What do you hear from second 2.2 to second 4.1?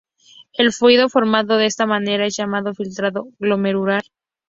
es llamado "filtrado glomerular".